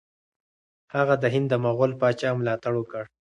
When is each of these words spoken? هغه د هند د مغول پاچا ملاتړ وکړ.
هغه 0.95 1.15
د 1.23 1.25
هند 1.33 1.47
د 1.49 1.53
مغول 1.65 1.91
پاچا 2.01 2.29
ملاتړ 2.39 2.73
وکړ. 2.77 3.03